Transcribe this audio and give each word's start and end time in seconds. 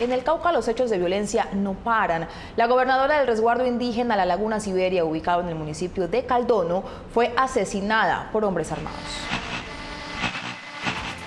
En 0.00 0.12
el 0.12 0.22
Cauca 0.22 0.52
los 0.52 0.68
hechos 0.68 0.90
de 0.90 0.98
violencia 0.98 1.48
no 1.52 1.72
paran. 1.72 2.28
La 2.56 2.68
gobernadora 2.68 3.18
del 3.18 3.26
resguardo 3.26 3.66
indígena 3.66 4.14
La 4.14 4.26
Laguna 4.26 4.60
Siberia, 4.60 5.04
ubicado 5.04 5.40
en 5.40 5.48
el 5.48 5.56
municipio 5.56 6.06
de 6.06 6.24
Caldono, 6.24 6.84
fue 7.12 7.32
asesinada 7.36 8.28
por 8.32 8.44
hombres 8.44 8.70
armados. 8.70 9.00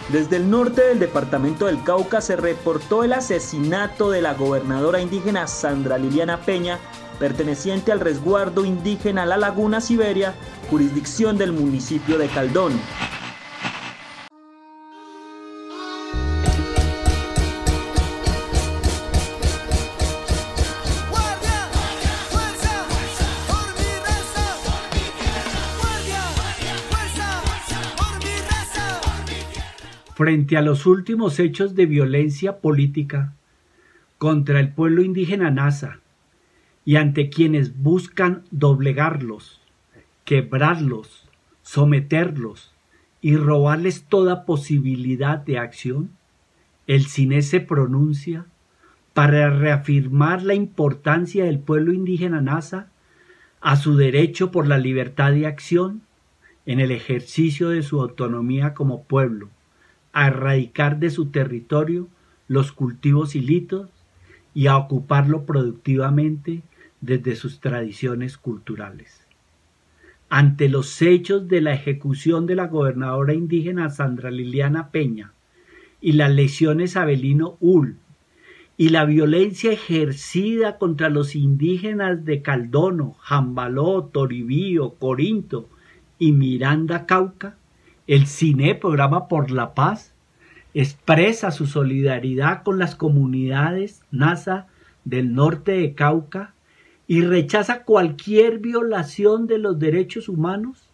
Desde 0.07 0.37
el 0.37 0.49
norte 0.49 0.83
del 0.83 0.99
departamento 0.99 1.65
del 1.65 1.83
Cauca 1.83 2.21
se 2.21 2.37
reportó 2.37 3.03
el 3.03 3.11
asesinato 3.11 4.09
de 4.09 4.21
la 4.21 4.35
gobernadora 4.35 5.01
indígena 5.01 5.47
Sandra 5.47 5.97
Liliana 5.97 6.37
Peña, 6.37 6.79
perteneciente 7.19 7.91
al 7.91 7.99
resguardo 7.99 8.63
indígena 8.63 9.25
La 9.25 9.35
Laguna 9.35 9.81
Siberia, 9.81 10.33
jurisdicción 10.69 11.37
del 11.37 11.51
municipio 11.51 12.17
de 12.17 12.27
Caldono. 12.29 12.77
Frente 30.21 30.55
a 30.55 30.61
los 30.61 30.85
últimos 30.85 31.39
hechos 31.39 31.73
de 31.73 31.87
violencia 31.87 32.59
política 32.59 33.33
contra 34.19 34.59
el 34.59 34.71
pueblo 34.71 35.01
indígena 35.01 35.49
Nasa 35.49 35.99
y 36.85 36.97
ante 36.97 37.31
quienes 37.31 37.81
buscan 37.81 38.43
doblegarlos, 38.51 39.61
quebrarlos, 40.23 41.27
someterlos 41.63 42.71
y 43.19 43.35
robarles 43.35 44.03
toda 44.03 44.45
posibilidad 44.45 45.39
de 45.39 45.57
acción, 45.57 46.11
el 46.85 47.07
CINE 47.07 47.41
se 47.41 47.59
pronuncia 47.59 48.45
para 49.15 49.49
reafirmar 49.49 50.43
la 50.43 50.53
importancia 50.53 51.45
del 51.45 51.57
pueblo 51.57 51.93
indígena 51.93 52.41
Nasa 52.41 52.91
a 53.59 53.75
su 53.75 53.95
derecho 53.95 54.51
por 54.51 54.67
la 54.67 54.77
libertad 54.77 55.31
de 55.31 55.47
acción 55.47 56.03
en 56.67 56.79
el 56.79 56.91
ejercicio 56.91 57.69
de 57.69 57.81
su 57.81 57.99
autonomía 57.99 58.75
como 58.75 59.01
pueblo 59.05 59.49
a 60.13 60.27
erradicar 60.27 60.99
de 60.99 61.09
su 61.09 61.27
territorio 61.27 62.07
los 62.47 62.71
cultivos 62.71 63.35
ilícitos 63.35 63.89
y 64.53 64.67
a 64.67 64.77
ocuparlo 64.77 65.45
productivamente 65.45 66.61
desde 66.99 67.35
sus 67.35 67.59
tradiciones 67.59 68.37
culturales. 68.37 69.25
Ante 70.29 70.69
los 70.69 71.01
hechos 71.01 71.47
de 71.47 71.61
la 71.61 71.73
ejecución 71.73 72.45
de 72.45 72.55
la 72.55 72.67
gobernadora 72.67 73.33
indígena 73.33 73.89
Sandra 73.89 74.31
Liliana 74.31 74.89
Peña 74.89 75.33
y 75.99 76.13
las 76.13 76.31
lesiones 76.31 76.95
a 76.95 77.05
Belino 77.05 77.57
Ul 77.59 77.97
y 78.77 78.89
la 78.89 79.05
violencia 79.05 79.71
ejercida 79.71 80.77
contra 80.77 81.09
los 81.09 81.35
indígenas 81.35 82.25
de 82.25 82.41
Caldono, 82.41 83.13
Jambaló, 83.19 84.05
Toribío, 84.05 84.95
Corinto 84.95 85.69
y 86.17 86.31
Miranda 86.31 87.05
Cauca, 87.05 87.57
el 88.11 88.27
CINE, 88.27 88.75
Programa 88.75 89.29
por 89.29 89.51
la 89.51 89.73
Paz, 89.73 90.13
expresa 90.73 91.49
su 91.49 91.65
solidaridad 91.65 92.61
con 92.61 92.77
las 92.77 92.93
comunidades 92.97 94.01
NASA 94.11 94.67
del 95.05 95.33
norte 95.33 95.71
de 95.71 95.93
Cauca 95.93 96.53
y 97.07 97.21
rechaza 97.21 97.83
cualquier 97.83 98.59
violación 98.59 99.47
de 99.47 99.59
los 99.59 99.79
derechos 99.79 100.27
humanos 100.27 100.89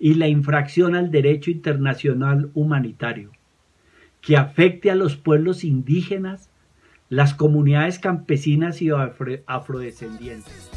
y 0.00 0.14
la 0.14 0.26
infracción 0.26 0.96
al 0.96 1.12
derecho 1.12 1.52
internacional 1.52 2.50
humanitario 2.52 3.30
que 4.20 4.36
afecte 4.36 4.90
a 4.90 4.96
los 4.96 5.14
pueblos 5.14 5.62
indígenas, 5.62 6.50
las 7.08 7.32
comunidades 7.32 8.00
campesinas 8.00 8.82
y 8.82 8.90
afrodescendientes. 9.46 10.68